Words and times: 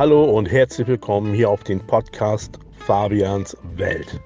Hallo 0.00 0.24
und 0.24 0.50
herzlich 0.50 0.88
willkommen 0.88 1.34
hier 1.34 1.50
auf 1.50 1.62
den 1.62 1.78
Podcast 1.78 2.58
Fabians 2.78 3.54
Welt. 3.76 4.18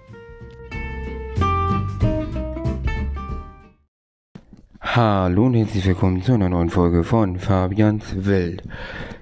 Hallo 4.81 5.47
und 5.47 5.55
herzlich 5.55 5.85
willkommen 5.85 6.23
zu 6.23 6.33
einer 6.33 6.49
neuen 6.49 6.71
Folge 6.71 7.03
von 7.03 7.41
Fabians 7.41 8.25
Welt. 8.25 8.63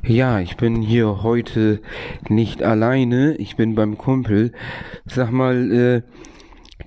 Ja, 0.02 0.40
ich 0.40 0.58
bin 0.58 0.82
hier 0.82 1.22
heute 1.22 1.80
nicht 2.28 2.62
alleine, 2.62 3.34
ich 3.36 3.56
bin 3.56 3.74
beim 3.74 3.96
Kumpel. 3.96 4.52
Sag 5.06 5.30
mal, 5.32 5.72
äh, 5.72 6.02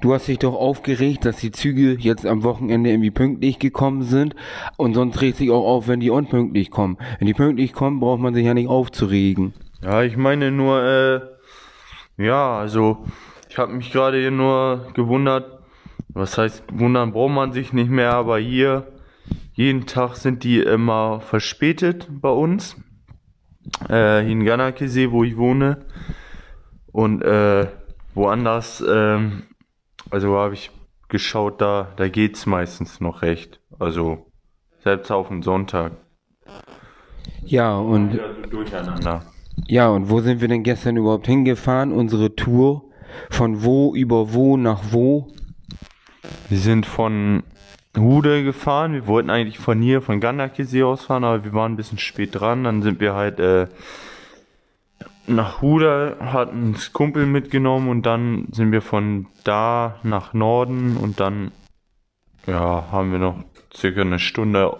du 0.01 0.13
hast 0.13 0.27
dich 0.27 0.39
doch 0.39 0.55
aufgeregt, 0.55 1.25
dass 1.25 1.37
die 1.37 1.51
Züge 1.51 1.93
jetzt 1.93 2.25
am 2.25 2.43
Wochenende 2.43 2.89
irgendwie 2.89 3.11
pünktlich 3.11 3.59
gekommen 3.59 4.03
sind 4.03 4.35
und 4.77 4.93
sonst 4.93 5.21
regt 5.21 5.37
sich 5.37 5.51
auch 5.51 5.65
auf, 5.65 5.87
wenn 5.87 5.99
die 5.99 6.09
unpünktlich 6.09 6.71
kommen. 6.71 6.97
Wenn 7.19 7.27
die 7.27 7.33
pünktlich 7.33 7.73
kommen, 7.73 7.99
braucht 7.99 8.19
man 8.19 8.33
sich 8.33 8.45
ja 8.45 8.53
nicht 8.53 8.69
aufzuregen. 8.69 9.53
Ja, 9.81 10.03
ich 10.03 10.17
meine 10.17 10.51
nur, 10.51 10.83
äh, 10.83 11.21
ja, 12.23 12.57
also 12.57 13.05
ich 13.49 13.57
habe 13.57 13.73
mich 13.73 13.91
gerade 13.91 14.19
hier 14.19 14.31
nur 14.31 14.87
gewundert, 14.93 15.59
was 16.09 16.37
heißt, 16.37 16.63
wundern 16.73 17.11
braucht 17.11 17.33
man 17.33 17.51
sich 17.51 17.73
nicht 17.73 17.89
mehr, 17.89 18.13
aber 18.13 18.37
hier, 18.39 18.87
jeden 19.53 19.85
Tag 19.85 20.15
sind 20.15 20.43
die 20.43 20.59
immer 20.59 21.21
verspätet 21.21 22.07
bei 22.09 22.29
uns. 22.29 22.75
Äh, 23.89 24.21
hier 24.21 24.31
in 24.31 24.45
Ganakesee, 24.45 25.11
wo 25.11 25.23
ich 25.23 25.37
wohne. 25.37 25.85
Und 26.91 27.21
äh, 27.21 27.67
woanders, 28.13 28.83
ähm, 28.87 29.43
also 30.15 30.37
habe 30.37 30.53
ich 30.53 30.71
geschaut, 31.09 31.59
da, 31.59 31.91
da 31.97 32.07
geht's 32.07 32.45
meistens 32.45 33.01
noch 33.01 33.21
recht. 33.21 33.59
Also 33.79 34.25
selbst 34.81 35.11
auf 35.11 35.27
den 35.27 35.41
Sonntag. 35.41 35.91
Ja, 37.43 37.75
und 37.75 38.17
durcheinander. 38.49 39.23
ja, 39.67 39.89
und 39.89 40.09
wo 40.09 40.21
sind 40.21 40.39
wir 40.39 40.47
denn 40.47 40.63
gestern 40.63 40.95
überhaupt 40.95 41.27
hingefahren? 41.27 41.91
Unsere 41.91 42.33
Tour 42.33 42.85
von 43.29 43.65
wo 43.65 43.93
über 43.93 44.33
wo 44.33 44.55
nach 44.55 44.83
wo? 44.91 45.27
Wir 46.47 46.59
sind 46.59 46.85
von 46.85 47.43
Hude 47.97 48.45
gefahren. 48.45 48.93
Wir 48.93 49.07
wollten 49.07 49.29
eigentlich 49.29 49.59
von 49.59 49.81
hier, 49.81 50.01
von 50.01 50.21
Gandakesee 50.21 50.83
aus 50.83 51.03
fahren, 51.03 51.25
aber 51.25 51.43
wir 51.43 51.51
waren 51.51 51.73
ein 51.73 51.77
bisschen 51.77 51.97
spät 51.97 52.29
dran. 52.31 52.63
Dann 52.63 52.81
sind 52.83 53.01
wir 53.01 53.15
halt 53.15 53.41
äh, 53.41 53.67
nach 55.27 55.61
Hude, 55.61 56.17
hatten 56.19 56.69
uns 56.69 56.93
Kumpel 56.93 57.25
mitgenommen 57.25 57.89
und 57.89 58.05
dann 58.05 58.47
sind 58.51 58.71
wir 58.71 58.81
von 58.81 59.27
da 59.43 59.95
nach 60.03 60.33
Norden 60.33 60.97
und 60.97 61.19
dann 61.19 61.51
ja, 62.47 62.85
haben 62.91 63.11
wir 63.11 63.19
noch 63.19 63.43
circa 63.73 64.01
eine 64.01 64.19
Stunde 64.19 64.77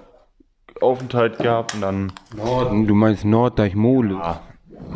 Aufenthalt 0.81 1.37
gehabt 1.39 1.73
und 1.73 1.81
dann 1.81 2.11
Norden, 2.35 2.85
du 2.85 2.95
meinst 2.95 3.25
Norddeich-Mole. 3.25 4.15
ah, 4.15 4.41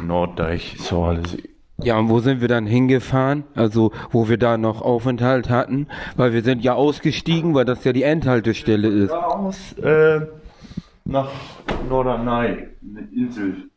Norddeich, 0.01 0.75
so 0.79 1.03
alles. 1.03 1.37
Ja, 1.81 1.97
und 1.97 2.09
wo 2.09 2.19
sind 2.19 2.41
wir 2.41 2.49
dann 2.49 2.65
hingefahren? 2.65 3.45
Also, 3.55 3.93
wo 4.11 4.27
wir 4.27 4.37
da 4.37 4.57
noch 4.57 4.81
Aufenthalt 4.81 5.49
hatten? 5.49 5.87
Weil 6.17 6.33
wir 6.33 6.43
sind 6.43 6.61
ja 6.61 6.73
ausgestiegen, 6.73 7.53
weil 7.55 7.63
das 7.63 7.85
ja 7.85 7.93
die 7.93 8.03
Endhaltestelle 8.03 8.89
ist. 8.89 9.11
Aus 9.11 9.73
äh, 9.77 10.19
nach 11.05 11.29
Norderney, 11.87 12.67
eine 12.81 13.07
Insel. 13.15 13.69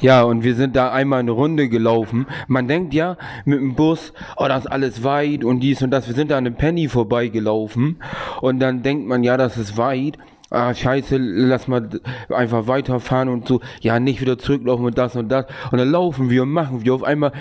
Ja, 0.00 0.22
und 0.22 0.44
wir 0.44 0.54
sind 0.54 0.76
da 0.76 0.92
einmal 0.92 1.20
eine 1.20 1.30
Runde 1.30 1.68
gelaufen. 1.68 2.26
Man 2.46 2.68
denkt 2.68 2.94
ja 2.94 3.16
mit 3.44 3.58
dem 3.58 3.74
Bus, 3.74 4.12
oh, 4.36 4.46
das 4.48 4.64
ist 4.64 4.70
alles 4.70 5.04
weit 5.04 5.44
und 5.44 5.60
dies 5.60 5.82
und 5.82 5.90
das. 5.90 6.06
Wir 6.06 6.14
sind 6.14 6.30
da 6.30 6.38
an 6.38 6.46
einem 6.46 6.56
Penny 6.56 6.88
vorbeigelaufen 6.88 7.96
und 8.40 8.60
dann 8.60 8.82
denkt 8.82 9.06
man, 9.06 9.24
ja, 9.24 9.36
das 9.36 9.56
ist 9.56 9.76
weit. 9.76 10.18
Ah, 10.50 10.72
scheiße, 10.72 11.16
lass 11.18 11.66
mal 11.68 11.88
einfach 12.28 12.68
weiterfahren 12.68 13.28
und 13.28 13.48
so. 13.48 13.60
Ja, 13.80 13.98
nicht 13.98 14.20
wieder 14.20 14.38
zurücklaufen 14.38 14.84
und 14.86 14.98
das 14.98 15.16
und 15.16 15.28
das. 15.28 15.46
Und 15.72 15.78
dann 15.78 15.90
laufen 15.90 16.30
wir 16.30 16.42
und 16.42 16.50
machen 16.50 16.84
wir 16.84 16.94
auf 16.94 17.02
einmal, 17.02 17.32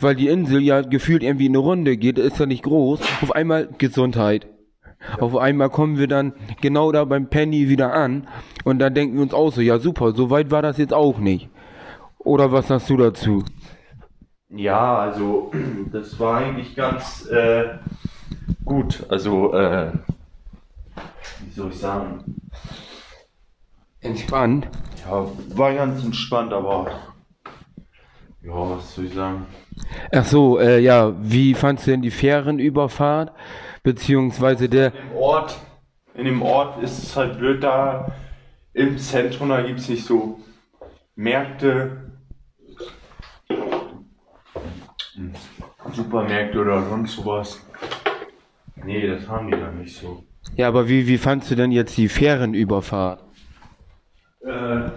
weil 0.00 0.14
die 0.14 0.28
Insel 0.28 0.62
ja 0.62 0.80
gefühlt 0.80 1.22
irgendwie 1.22 1.48
eine 1.48 1.58
Runde 1.58 1.96
geht, 1.96 2.18
ist 2.18 2.38
ja 2.38 2.46
nicht 2.46 2.62
groß. 2.62 3.00
Auf 3.20 3.32
einmal 3.32 3.68
Gesundheit. 3.76 4.46
Auf 5.18 5.36
einmal 5.36 5.68
kommen 5.70 5.98
wir 5.98 6.06
dann 6.06 6.32
genau 6.60 6.92
da 6.92 7.04
beim 7.04 7.28
Penny 7.28 7.68
wieder 7.68 7.92
an 7.92 8.28
und 8.64 8.78
dann 8.78 8.94
denken 8.94 9.16
wir 9.16 9.22
uns 9.22 9.34
auch 9.34 9.52
so, 9.52 9.60
ja 9.60 9.78
super, 9.78 10.12
so 10.12 10.30
weit 10.30 10.50
war 10.50 10.62
das 10.62 10.78
jetzt 10.78 10.94
auch 10.94 11.18
nicht. 11.18 11.50
Oder 12.24 12.52
was 12.52 12.68
sagst 12.68 12.88
du 12.88 12.96
dazu? 12.96 13.44
Ja, 14.48 14.98
also 14.98 15.50
das 15.92 16.18
war 16.18 16.38
eigentlich 16.38 16.74
ganz 16.76 17.26
äh, 17.26 17.78
gut. 18.64 19.04
Also, 19.08 19.52
äh, 19.54 19.92
wie 21.44 21.50
soll 21.50 21.70
ich 21.70 21.78
sagen? 21.78 22.24
Entspannt. 24.00 24.68
Ja, 25.04 25.26
war 25.56 25.74
ganz 25.74 26.04
entspannt, 26.04 26.52
aber 26.52 26.90
ja, 28.42 28.52
was 28.52 28.94
soll 28.94 29.06
ich 29.06 29.14
sagen? 29.14 29.46
Ach 30.12 30.24
so, 30.24 30.58
äh, 30.58 30.80
ja, 30.80 31.12
wie 31.20 31.54
fandst 31.54 31.86
du 31.86 31.92
denn 31.92 32.02
die 32.02 32.10
Fährenüberfahrt? 32.10 33.32
Beziehungsweise 33.82 34.68
der, 34.68 34.92
Im 34.94 35.16
Ort, 35.16 35.58
in 36.14 36.24
dem 36.24 36.42
Ort 36.42 36.82
ist 36.82 37.02
es 37.02 37.16
halt 37.16 37.38
blöd, 37.38 37.62
da 37.62 38.12
im 38.74 38.98
Zentrum, 38.98 39.48
da 39.48 39.62
gibt 39.62 39.80
es 39.80 39.88
nicht 39.88 40.04
so 40.04 40.40
Märkte, 41.14 42.11
Supermärkte 45.92 46.60
oder 46.60 46.88
sonst 46.88 47.12
sowas. 47.14 47.60
Nee, 48.84 49.06
das 49.06 49.28
haben 49.28 49.50
die 49.50 49.58
da 49.58 49.70
nicht 49.70 49.96
so. 49.96 50.24
ja, 50.56 50.68
aber 50.68 50.88
wie, 50.88 51.06
wie 51.06 51.18
fandst 51.18 51.50
du 51.50 51.54
denn 51.54 51.70
jetzt 51.72 51.96
die 51.96 52.08
Fährenüberfahrt? 52.08 53.22
Äh, 54.44 54.90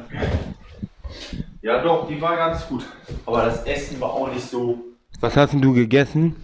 ja 1.62 1.82
doch, 1.84 2.08
die 2.08 2.20
war 2.22 2.36
ganz 2.36 2.68
gut. 2.68 2.86
Aber 3.26 3.46
das 3.46 3.64
Essen 3.66 4.00
war 4.02 4.10
auch 4.12 4.32
nicht 4.34 4.46
so. 4.46 4.80
Was 5.20 5.38
hast 5.38 5.54
denn 5.54 5.62
du 5.62 5.74
gegessen? 5.74 6.36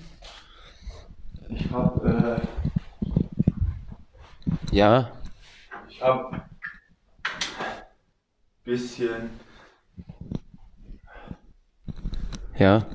Ich 1.49 1.69
hab, 1.71 2.03
äh, 2.05 2.39
Ja, 4.71 5.11
ich 5.89 6.01
hab 6.01 6.47
bisschen 8.63 9.29
ja. 12.57 12.85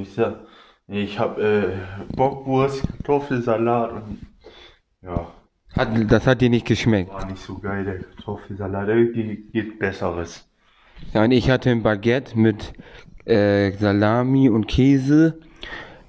Ich? 0.00 0.16
Nee, 0.86 1.02
ich 1.02 1.18
hab 1.18 1.38
äh, 1.38 1.68
Bockwurst, 2.16 2.82
Kartoffelsalat 2.98 3.92
und 3.92 4.18
ja, 5.02 5.26
Hat, 5.76 5.88
das 6.10 6.26
hat 6.26 6.40
dir 6.40 6.50
nicht 6.50 6.66
geschmeckt. 6.66 7.12
war 7.12 7.26
nicht 7.26 7.42
so 7.42 7.58
geil, 7.58 7.84
der 7.84 7.98
Kartoffelsalat. 8.00 8.88
Irgendwie 8.88 9.48
geht 9.52 9.78
Besseres. 9.78 10.48
Ja, 11.12 11.24
und 11.24 11.30
ich 11.32 11.50
hatte 11.50 11.70
ein 11.70 11.82
Baguette 11.82 12.38
mit 12.38 12.72
äh, 13.26 13.72
Salami 13.72 14.48
und 14.48 14.66
Käse. 14.66 15.38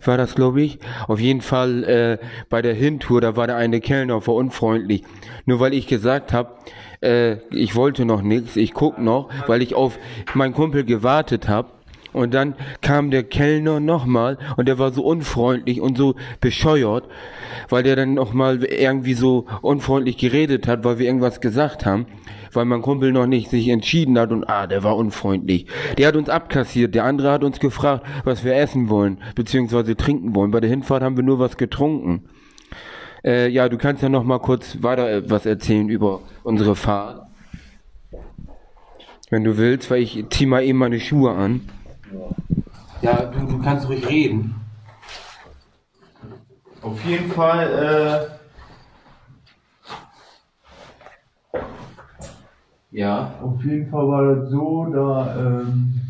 War 0.04 0.18
das, 0.18 0.34
glaube 0.34 0.62
ich. 0.62 0.80
Auf 1.08 1.20
jeden 1.20 1.42
Fall 1.42 1.84
äh, 1.84 2.18
bei 2.50 2.62
der 2.62 2.74
Hintour, 2.74 3.20
da 3.20 3.36
war 3.36 3.48
der 3.48 3.58
eine 3.58 3.82
Kellner 3.82 4.26
war 4.26 4.34
unfreundlich. 4.36 5.04
Nur 5.46 5.60
weil 5.60 5.74
ich 5.74 5.88
gesagt 5.88 6.32
habe, 6.32 6.56
äh, 7.02 7.34
ich 7.52 7.76
wollte 7.76 8.06
noch 8.06 8.22
nichts, 8.22 8.56
ich 8.56 8.74
guck 8.74 8.98
noch, 8.98 9.30
weil 9.48 9.62
ich 9.62 9.76
auf 9.76 10.00
meinen 10.34 10.54
Kumpel 10.54 10.86
gewartet 10.86 11.50
habe. 11.50 11.70
Und 12.20 12.34
dann 12.34 12.56
kam 12.82 13.12
der 13.12 13.24
Kellner 13.24 13.80
nochmal 13.80 14.38
und 14.58 14.68
der 14.68 14.78
war 14.78 14.92
so 14.92 15.04
unfreundlich 15.06 15.80
und 15.80 15.98
so 15.98 16.16
bescheuert, 16.42 17.06
weil 17.70 17.84
der 17.84 17.96
dann 17.96 18.14
nochmal 18.14 18.62
irgendwie 18.66 19.14
so 19.14 19.46
unfreundlich 19.62 20.18
geredet 20.18 20.68
hat, 20.68 20.84
weil 20.84 21.00
wir 21.00 21.06
irgendwas 21.06 21.40
gesagt 21.40 21.86
haben, 21.86 22.08
weil 22.52 22.66
mein 22.66 22.82
Kumpel 22.82 23.14
noch 23.14 23.26
nicht 23.26 23.50
sich 23.50 23.70
entschieden 23.70 24.20
hat 24.20 24.34
und 24.34 24.50
ah, 24.50 24.68
der 24.68 24.84
war 24.84 24.98
unfreundlich. 24.98 25.68
Der 25.98 26.10
hat 26.10 26.18
uns 26.18 26.28
abkassiert, 26.28 26.94
der 26.94 27.06
andere 27.06 27.32
hat 27.32 27.46
uns 27.46 27.62
gefragt, 27.62 28.06
was 28.26 28.44
wir 28.44 28.54
essen 28.54 28.90
wollen, 28.90 29.20
beziehungsweise 29.34 29.96
trinken 29.96 30.36
wollen. 30.36 30.52
Bei 30.52 30.60
der 30.60 30.70
Hinfahrt 30.70 31.04
haben 31.04 31.16
wir 31.16 31.24
nur 31.24 31.40
was 31.40 31.56
getrunken. 31.56 32.26
Äh, 33.24 33.48
ja, 33.48 33.70
du 33.70 33.78
kannst 33.78 34.04
ja 34.04 34.10
noch 34.10 34.26
mal 34.26 34.40
kurz 34.40 34.78
weiter 34.82 35.10
äh, 35.10 35.30
was 35.30 35.46
erzählen 35.46 35.88
über 35.88 36.20
unsere 36.44 36.76
Fahrt. 36.76 37.28
Wenn 39.30 39.46
du 39.46 39.56
willst, 39.56 39.90
weil 39.90 40.02
ich 40.02 40.26
zieh 40.32 40.48
mal 40.48 40.64
eben 40.66 40.80
meine 40.80 41.00
Schuhe 41.00 41.32
an. 41.32 41.62
Ja, 43.02 43.26
du, 43.26 43.40
du 43.46 43.62
kannst 43.62 43.88
ruhig 43.88 44.08
reden. 44.08 44.56
Auf 46.82 47.04
jeden 47.06 47.32
Fall, 47.32 48.30
Ja. 52.92 53.38
äh, 53.40 53.44
auf 53.44 53.64
jeden 53.64 53.90
Fall 53.90 54.08
war 54.08 54.36
das 54.36 54.50
so, 54.50 54.86
da, 54.86 55.36
ähm, 55.38 56.02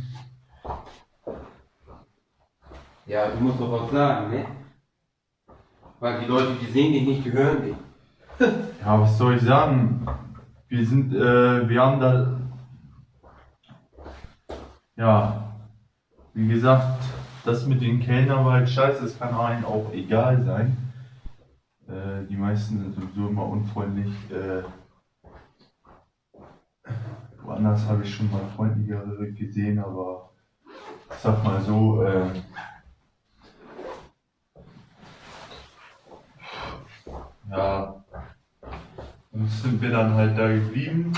Ja, 3.06 3.28
du 3.30 3.38
musst 3.40 3.60
doch 3.60 3.72
was 3.72 3.92
sagen, 3.92 4.30
ne? 4.30 4.46
Weil 6.00 6.20
die 6.22 6.28
Leute, 6.28 6.54
die 6.62 6.72
sehen 6.72 6.94
dich 6.94 7.08
nicht, 7.08 7.26
die 7.26 7.32
hören 7.34 7.64
dich. 7.64 7.76
ja, 8.86 9.02
was 9.02 9.18
soll 9.18 9.36
ich 9.36 9.42
sagen? 9.42 10.06
Wir 10.68 10.86
sind, 10.86 11.14
äh, 11.16 11.68
wir 11.68 11.82
haben 11.82 12.00
da, 12.00 12.40
ja, 14.96 15.49
wie 16.34 16.48
gesagt, 16.48 17.04
das 17.46 17.66
mit 17.66 17.82
den 17.82 18.00
Kellnern 18.00 18.46
war 18.46 18.54
halt 18.54 18.70
scheiße, 18.70 19.02
das 19.02 19.18
kann 19.18 19.34
einem 19.34 19.66
auch 19.66 19.92
egal 19.94 20.44
sein. 20.44 20.78
Äh, 21.88 22.26
die 22.30 22.38
meisten 22.38 22.78
sind 22.78 22.96
sowieso 22.96 23.30
immer 23.30 23.48
unfreundlich. 23.48 24.14
Äh, 24.32 24.64
woanders 27.42 27.88
habe 27.88 28.04
ich 28.04 28.14
schon 28.14 28.30
mal 28.32 28.42
freundlichere 28.56 29.32
gesehen, 29.32 29.80
aber 29.80 30.30
ich 31.10 31.18
sag 31.18 31.44
mal 31.44 31.60
so, 31.62 32.04
äh, 32.04 32.30
ja, 37.50 37.96
und 39.32 39.50
sind 39.50 39.82
wir 39.82 39.90
dann 39.90 40.14
halt 40.14 40.38
da 40.38 40.48
geblieben. 40.48 41.12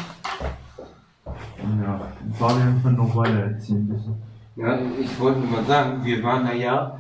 Ja, 1.26 2.12
Fabian 2.34 2.82
kann 2.82 2.96
noch 2.96 3.16
weiter 3.16 3.40
erzählen, 3.40 3.88
bitte. 3.88 4.31
Ja, 4.56 4.80
ich 5.00 5.20
wollte 5.20 5.40
nur 5.40 5.50
mal 5.50 5.64
sagen, 5.64 6.04
wir 6.04 6.22
waren 6.24 6.46
da 6.46 6.54
ja 6.54 7.00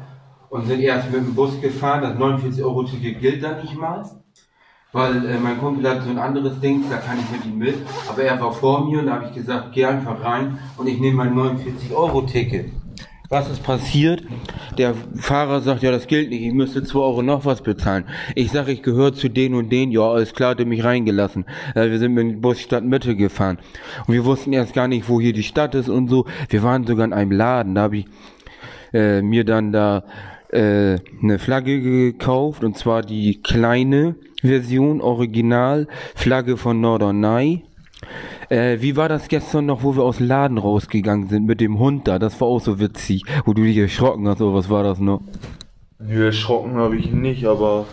und 0.49 0.67
sind 0.67 0.79
erst 0.79 1.11
mit 1.11 1.21
dem 1.21 1.35
Bus 1.35 1.59
gefahren. 1.59 2.01
Das 2.01 2.15
49-Euro-Ticket 2.15 3.19
gilt 3.19 3.43
da 3.43 3.61
nicht 3.61 3.77
mal. 3.77 4.09
Weil 4.93 5.25
äh, 5.25 5.37
mein 5.37 5.57
Kumpel 5.57 5.89
hat 5.89 6.03
so 6.03 6.09
ein 6.09 6.17
anderes 6.17 6.59
Ding, 6.59 6.83
da 6.89 6.97
kann 6.97 7.17
ich 7.19 7.29
mit 7.31 7.45
ihm 7.45 7.57
mit. 7.57 7.75
Aber 8.09 8.23
er 8.23 8.39
war 8.39 8.51
vor 8.51 8.85
mir 8.85 8.99
und 8.99 9.07
da 9.07 9.15
habe 9.15 9.25
ich 9.25 9.33
gesagt, 9.33 9.73
geh 9.73 9.85
einfach 9.85 10.23
rein 10.23 10.59
und 10.77 10.87
ich 10.87 10.99
nehme 10.99 11.17
mein 11.17 11.33
49-Euro-Ticket. 11.33 12.71
Was 13.31 13.49
ist 13.49 13.63
passiert? 13.63 14.23
Der 14.77 14.93
Fahrer 15.15 15.61
sagt, 15.61 15.83
ja, 15.83 15.91
das 15.91 16.07
gilt 16.07 16.31
nicht, 16.31 16.41
ich 16.41 16.51
müsste 16.51 16.83
2 16.83 16.99
Euro 16.99 17.21
noch 17.21 17.45
was 17.45 17.61
bezahlen. 17.61 18.03
Ich 18.35 18.51
sage, 18.51 18.73
ich 18.73 18.83
gehöre 18.83 19.13
zu 19.13 19.29
denen 19.29 19.55
und 19.55 19.71
denen, 19.71 19.93
ja, 19.93 20.01
alles 20.01 20.33
klar, 20.33 20.49
hat 20.49 20.59
er 20.59 20.65
mich 20.65 20.83
reingelassen. 20.83 21.45
Äh, 21.73 21.89
wir 21.91 21.97
sind 21.97 22.13
mit 22.13 22.25
dem 22.25 22.41
Bus 22.41 22.59
Stadtmitte 22.59 23.15
gefahren. 23.15 23.57
Und 24.05 24.15
wir 24.15 24.25
wussten 24.25 24.51
erst 24.51 24.73
gar 24.73 24.89
nicht, 24.89 25.07
wo 25.07 25.21
hier 25.21 25.31
die 25.31 25.43
Stadt 25.43 25.75
ist 25.75 25.87
und 25.87 26.09
so. 26.09 26.25
Wir 26.49 26.61
waren 26.61 26.85
sogar 26.85 27.05
in 27.05 27.13
einem 27.13 27.31
Laden, 27.31 27.75
da 27.75 27.83
habe 27.83 27.99
ich 27.99 28.05
äh, 28.91 29.21
mir 29.21 29.45
dann 29.45 29.71
da 29.71 30.03
äh, 30.49 30.97
eine 31.23 31.39
Flagge 31.39 31.79
gekauft, 31.79 32.65
und 32.65 32.77
zwar 32.77 33.01
die 33.01 33.41
kleine 33.41 34.15
Version, 34.41 34.99
Original, 34.99 35.87
Flagge 36.15 36.57
von 36.57 36.81
Norderney. 36.81 37.63
Äh, 38.49 38.81
wie 38.81 38.95
war 38.95 39.07
das 39.09 39.27
gestern 39.27 39.65
noch, 39.65 39.83
wo 39.83 39.95
wir 39.95 40.03
aus 40.03 40.17
dem 40.17 40.27
Laden 40.27 40.57
rausgegangen 40.57 41.27
sind 41.27 41.45
mit 41.45 41.61
dem 41.61 41.79
Hund 41.79 42.07
da? 42.07 42.19
Das 42.19 42.39
war 42.41 42.47
auch 42.47 42.59
so 42.59 42.79
witzig, 42.79 43.23
wo 43.45 43.53
du 43.53 43.63
dich 43.63 43.77
erschrocken 43.77 44.27
hast, 44.27 44.41
oder 44.41 44.53
was 44.53 44.69
war 44.69 44.83
das 44.83 44.99
noch? 44.99 45.21
Nö, 45.99 46.25
erschrocken 46.25 46.75
habe 46.75 46.97
ich 46.97 47.07
ihn 47.07 47.21
nicht, 47.21 47.45
aber 47.45 47.85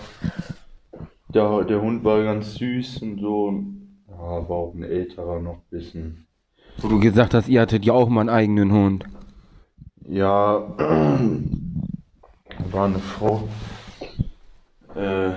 der, 1.32 1.64
der 1.64 1.80
Hund 1.80 2.04
war 2.04 2.22
ganz 2.24 2.54
süß 2.54 3.02
und 3.02 3.20
so. 3.20 3.62
Ja, 4.08 4.16
war 4.16 4.50
auch 4.50 4.74
ein 4.74 4.82
älterer 4.82 5.40
noch 5.40 5.56
ein 5.56 5.70
bisschen. 5.70 6.26
Wo 6.78 6.88
du 6.88 6.98
gesagt 6.98 7.34
hast, 7.34 7.48
ihr 7.48 7.60
hattet 7.60 7.84
ja 7.84 7.92
auch 7.92 8.08
mal 8.08 8.22
einen 8.22 8.30
eigenen 8.30 8.72
Hund. 8.72 9.04
Ja, 10.08 10.62
war 12.70 12.86
eine 12.86 12.98
Frau. 12.98 13.46
Äh, 14.94 15.34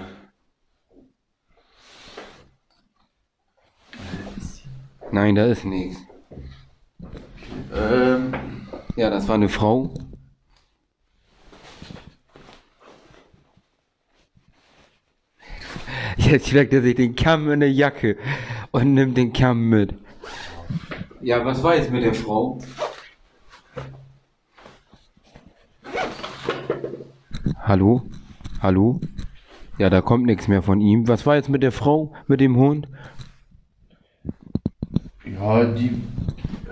Nein, 5.11 5.35
da 5.35 5.45
ist 5.45 5.65
nichts. 5.65 5.99
ähm, 7.73 8.33
Ja, 8.95 9.09
das 9.09 9.27
war 9.27 9.35
eine 9.35 9.49
Frau. 9.49 9.93
Jetzt 16.17 16.47
steckt 16.47 16.73
er 16.73 16.81
sich 16.81 16.95
den 16.95 17.15
Kamm 17.15 17.51
in 17.51 17.59
der 17.61 17.71
Jacke 17.71 18.17
und 18.71 18.93
nimmt 18.93 19.17
den 19.17 19.33
Kamm 19.33 19.69
mit. 19.69 19.93
Ja, 21.21 21.43
was 21.45 21.61
war 21.63 21.75
jetzt 21.75 21.91
mit 21.91 22.03
der 22.03 22.13
Frau? 22.13 22.59
Hallo? 27.63 28.03
Hallo? 28.61 28.99
Ja, 29.77 29.89
da 29.89 30.01
kommt 30.01 30.25
nichts 30.25 30.47
mehr 30.47 30.61
von 30.61 30.81
ihm. 30.81 31.07
Was 31.07 31.25
war 31.25 31.35
jetzt 31.35 31.49
mit 31.49 31.63
der 31.63 31.71
Frau, 31.71 32.13
mit 32.27 32.39
dem 32.39 32.55
Hund? 32.57 32.87
Ja, 35.41 35.65
die, 35.65 36.01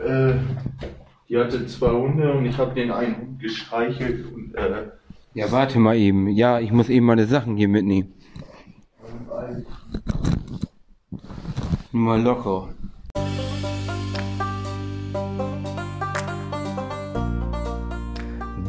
äh, 0.06 0.33
die 1.27 1.38
hatte 1.38 1.66
zwei 1.68 1.92
Hunde 1.92 2.31
und 2.31 2.45
ich 2.45 2.57
habe 2.57 2.74
den 2.74 2.92
einen 2.92 3.18
Hund 3.18 3.39
gestreichelt 3.39 4.25
und, 4.33 4.56
äh, 4.56 4.88
Ja, 5.33 5.51
warte 5.51 5.80
mal 5.80 5.95
eben. 5.95 6.27
Ja, 6.30 6.60
ich 6.60 6.71
muss 6.71 6.89
eben 6.89 7.06
meine 7.06 7.25
Sachen 7.25 7.57
hier 7.57 7.68
mitnehmen. 7.68 8.13
Nur 11.92 12.04
mal 12.04 12.21
locker. 12.21 12.69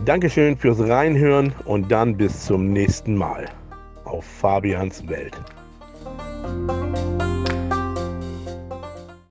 Dankeschön 0.05 0.56
fürs 0.56 0.81
Reinhören 0.81 1.52
und 1.67 1.93
dann 1.93 2.17
bis 2.17 2.47
zum 2.47 2.73
nächsten 2.73 3.14
Mal 3.17 3.47
auf 4.05 4.25
Fabians 4.25 5.06
Welt. 5.08 5.38